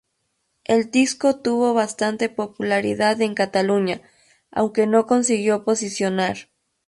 El 0.63 0.89
disco 0.89 1.35
tuvo 1.35 1.75
bastante 1.75 2.27
popularidad 2.27 3.21
en 3.21 3.35
Cataluña, 3.35 4.01
aunque 4.49 4.87
no 4.87 5.05
consiguió 5.05 5.63
posicionar. 5.63 6.49